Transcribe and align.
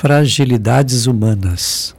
Fragilidades 0.00 1.06
humanas. 1.06 1.94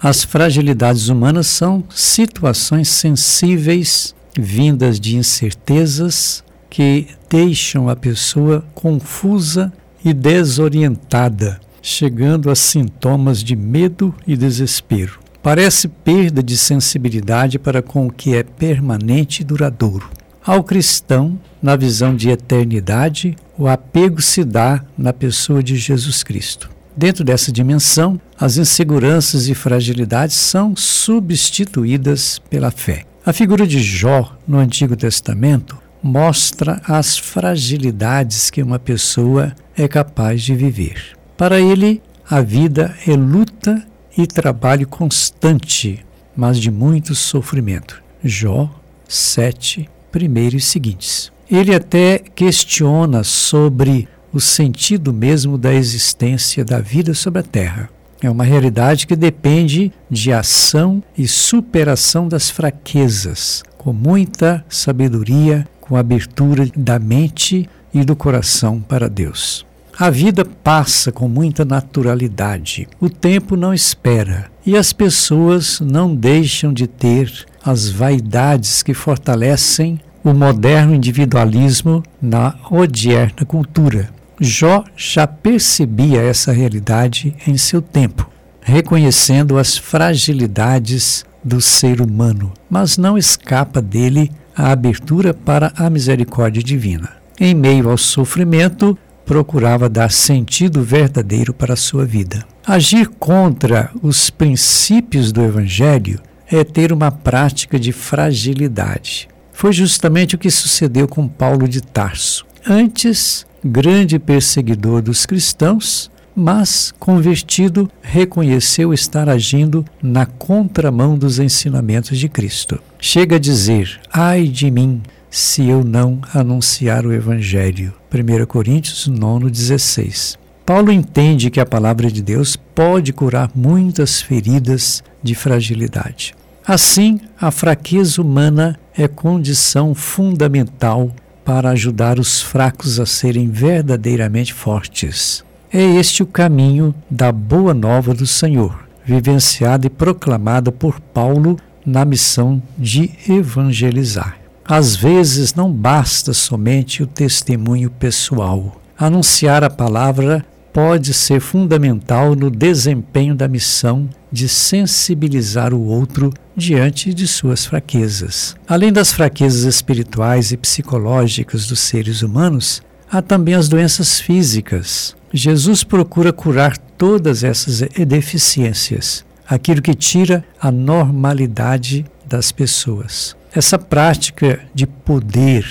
As 0.00 0.22
fragilidades 0.22 1.08
humanas 1.08 1.48
são 1.48 1.82
situações 1.90 2.88
sensíveis 2.88 4.14
vindas 4.38 5.00
de 5.00 5.16
incertezas 5.16 6.44
que 6.70 7.08
deixam 7.28 7.88
a 7.88 7.96
pessoa 7.96 8.64
confusa 8.72 9.72
e 10.04 10.14
desorientada, 10.14 11.60
chegando 11.82 12.52
a 12.52 12.54
sintomas 12.54 13.42
de 13.42 13.56
medo 13.56 14.14
e 14.24 14.36
desespero. 14.36 15.18
Parece 15.42 15.88
perda 15.88 16.44
de 16.44 16.56
sensibilidade 16.56 17.58
para 17.58 17.82
com 17.82 18.06
o 18.06 18.12
que 18.12 18.32
é 18.32 18.44
permanente 18.44 19.42
e 19.42 19.44
duradouro. 19.44 20.08
Ao 20.46 20.62
cristão, 20.62 21.36
na 21.60 21.74
visão 21.74 22.14
de 22.14 22.30
eternidade, 22.30 23.34
o 23.58 23.66
apego 23.66 24.22
se 24.22 24.44
dá 24.44 24.84
na 24.96 25.12
pessoa 25.12 25.60
de 25.60 25.74
Jesus 25.74 26.22
Cristo. 26.22 26.70
Dentro 27.00 27.24
dessa 27.24 27.50
dimensão, 27.50 28.20
as 28.38 28.58
inseguranças 28.58 29.48
e 29.48 29.54
fragilidades 29.54 30.36
são 30.36 30.76
substituídas 30.76 32.38
pela 32.50 32.70
fé. 32.70 33.06
A 33.24 33.32
figura 33.32 33.66
de 33.66 33.80
Jó 33.80 34.36
no 34.46 34.58
Antigo 34.58 34.94
Testamento 34.94 35.78
mostra 36.02 36.78
as 36.84 37.16
fragilidades 37.16 38.50
que 38.50 38.62
uma 38.62 38.78
pessoa 38.78 39.56
é 39.74 39.88
capaz 39.88 40.42
de 40.42 40.54
viver. 40.54 41.16
Para 41.38 41.58
ele, 41.58 42.02
a 42.28 42.42
vida 42.42 42.94
é 43.06 43.16
luta 43.16 43.82
e 44.14 44.26
trabalho 44.26 44.86
constante, 44.86 46.04
mas 46.36 46.58
de 46.58 46.70
muito 46.70 47.14
sofrimento. 47.14 48.02
Jó 48.22 48.70
7, 49.08 49.88
primeiro 50.12 50.58
e 50.58 50.60
seguintes. 50.60 51.32
Ele 51.50 51.74
até 51.74 52.18
questiona 52.18 53.24
sobre 53.24 54.06
o 54.32 54.40
sentido 54.40 55.12
mesmo 55.12 55.58
da 55.58 55.72
existência 55.72 56.64
da 56.64 56.80
vida 56.80 57.14
sobre 57.14 57.40
a 57.40 57.42
Terra. 57.42 57.88
É 58.22 58.30
uma 58.30 58.44
realidade 58.44 59.06
que 59.06 59.16
depende 59.16 59.90
de 60.10 60.32
ação 60.32 61.02
e 61.16 61.26
superação 61.26 62.28
das 62.28 62.50
fraquezas, 62.50 63.62
com 63.78 63.92
muita 63.92 64.64
sabedoria, 64.68 65.66
com 65.80 65.96
abertura 65.96 66.68
da 66.76 66.98
mente 66.98 67.68
e 67.94 68.04
do 68.04 68.14
coração 68.14 68.80
para 68.80 69.08
Deus. 69.08 69.64
A 69.98 70.08
vida 70.08 70.44
passa 70.44 71.10
com 71.10 71.28
muita 71.28 71.64
naturalidade. 71.64 72.88
O 73.00 73.10
tempo 73.10 73.56
não 73.56 73.74
espera 73.74 74.50
e 74.64 74.76
as 74.76 74.92
pessoas 74.92 75.80
não 75.80 76.14
deixam 76.14 76.72
de 76.72 76.86
ter 76.86 77.30
as 77.62 77.88
vaidades 77.88 78.82
que 78.82 78.94
fortalecem 78.94 80.00
o 80.22 80.32
moderno 80.32 80.94
individualismo 80.94 82.02
na 82.20 82.54
odierna 82.70 83.44
cultura. 83.46 84.08
Jó 84.40 84.84
já 84.96 85.26
percebia 85.26 86.22
essa 86.22 86.50
realidade 86.50 87.34
em 87.46 87.58
seu 87.58 87.82
tempo, 87.82 88.26
reconhecendo 88.62 89.58
as 89.58 89.76
fragilidades 89.76 91.26
do 91.44 91.60
ser 91.60 92.00
humano, 92.00 92.54
mas 92.68 92.96
não 92.96 93.18
escapa 93.18 93.82
dele 93.82 94.32
a 94.56 94.72
abertura 94.72 95.34
para 95.34 95.72
a 95.76 95.90
misericórdia 95.90 96.62
divina. 96.62 97.10
Em 97.38 97.54
meio 97.54 97.90
ao 97.90 97.98
sofrimento, 97.98 98.96
procurava 99.26 99.88
dar 99.90 100.10
sentido 100.10 100.82
verdadeiro 100.82 101.52
para 101.52 101.74
a 101.74 101.76
sua 101.76 102.06
vida. 102.06 102.44
Agir 102.66 103.08
contra 103.08 103.90
os 104.02 104.30
princípios 104.30 105.32
do 105.32 105.42
Evangelho 105.42 106.18
é 106.50 106.64
ter 106.64 106.92
uma 106.92 107.10
prática 107.10 107.78
de 107.78 107.92
fragilidade. 107.92 109.28
Foi 109.52 109.72
justamente 109.72 110.34
o 110.34 110.38
que 110.38 110.50
sucedeu 110.50 111.06
com 111.06 111.28
Paulo 111.28 111.68
de 111.68 111.82
Tarso. 111.82 112.46
Antes, 112.66 113.46
grande 113.64 114.18
perseguidor 114.18 115.02
dos 115.02 115.26
cristãos, 115.26 116.10
mas 116.34 116.92
convertido, 116.98 117.90
reconheceu 118.00 118.94
estar 118.94 119.28
agindo 119.28 119.84
na 120.02 120.24
contramão 120.26 121.18
dos 121.18 121.38
ensinamentos 121.38 122.18
de 122.18 122.28
Cristo. 122.28 122.80
Chega 122.98 123.36
a 123.36 123.38
dizer: 123.38 124.00
Ai 124.12 124.44
de 124.44 124.70
mim, 124.70 125.02
se 125.30 125.68
eu 125.68 125.84
não 125.84 126.20
anunciar 126.34 127.06
o 127.06 127.12
Evangelho. 127.12 127.92
1 128.12 128.46
Coríntios 128.46 129.08
9,16. 129.08 130.38
Paulo 130.66 130.92
entende 130.92 131.50
que 131.50 131.60
a 131.60 131.66
palavra 131.66 132.10
de 132.10 132.22
Deus 132.22 132.56
pode 132.56 133.12
curar 133.12 133.50
muitas 133.54 134.22
feridas 134.22 135.02
de 135.22 135.34
fragilidade. 135.34 136.34
Assim, 136.66 137.20
a 137.40 137.50
fraqueza 137.50 138.22
humana 138.22 138.78
é 138.96 139.08
condição 139.08 139.94
fundamental 139.94 141.10
para 141.50 141.70
ajudar 141.70 142.20
os 142.20 142.40
fracos 142.40 143.00
a 143.00 143.04
serem 143.04 143.50
verdadeiramente 143.50 144.54
fortes. 144.54 145.44
É 145.72 145.82
este 145.82 146.22
o 146.22 146.26
caminho 146.26 146.94
da 147.10 147.32
boa 147.32 147.74
nova 147.74 148.14
do 148.14 148.24
Senhor, 148.24 148.84
vivenciada 149.04 149.84
e 149.84 149.90
proclamada 149.90 150.70
por 150.70 151.00
Paulo 151.00 151.58
na 151.84 152.04
missão 152.04 152.62
de 152.78 153.10
evangelizar. 153.28 154.36
Às 154.64 154.94
vezes 154.94 155.52
não 155.52 155.72
basta 155.72 156.32
somente 156.32 157.02
o 157.02 157.06
testemunho 157.06 157.90
pessoal. 157.90 158.80
Anunciar 158.96 159.64
a 159.64 159.70
palavra 159.70 160.46
pode 160.72 161.12
ser 161.12 161.40
fundamental 161.40 162.34
no 162.34 162.50
desempenho 162.50 163.34
da 163.34 163.48
missão 163.48 164.08
de 164.30 164.48
sensibilizar 164.48 165.74
o 165.74 165.84
outro 165.84 166.32
diante 166.56 167.12
de 167.12 167.26
suas 167.26 167.66
fraquezas. 167.66 168.54
Além 168.68 168.92
das 168.92 169.12
fraquezas 169.12 169.62
espirituais 169.64 170.52
e 170.52 170.56
psicológicas 170.56 171.66
dos 171.66 171.80
seres 171.80 172.22
humanos, 172.22 172.82
há 173.10 173.20
também 173.20 173.54
as 173.54 173.68
doenças 173.68 174.20
físicas. 174.20 175.16
Jesus 175.32 175.82
procura 175.82 176.32
curar 176.32 176.76
todas 176.76 177.42
essas 177.42 177.80
deficiências, 178.06 179.24
aquilo 179.48 179.82
que 179.82 179.94
tira 179.94 180.44
a 180.60 180.70
normalidade 180.70 182.04
das 182.26 182.52
pessoas. 182.52 183.36
Essa 183.52 183.78
prática 183.78 184.60
de 184.72 184.86
poder 184.86 185.66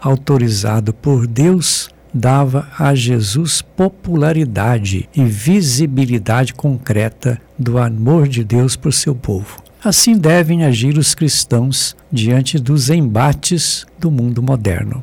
autorizado 0.00 0.92
por 0.92 1.26
Deus 1.26 1.88
dava 2.12 2.68
a 2.78 2.94
Jesus 2.94 3.62
popularidade 3.62 5.08
e 5.14 5.24
visibilidade 5.24 6.54
concreta 6.54 7.40
do 7.58 7.78
amor 7.78 8.28
de 8.28 8.44
Deus 8.44 8.76
por 8.76 8.92
seu 8.92 9.14
povo. 9.14 9.62
Assim 9.84 10.16
devem 10.16 10.64
agir 10.64 10.96
os 10.96 11.14
cristãos 11.14 11.96
diante 12.10 12.58
dos 12.58 12.88
embates 12.88 13.84
do 13.98 14.10
mundo 14.10 14.42
moderno. 14.42 15.02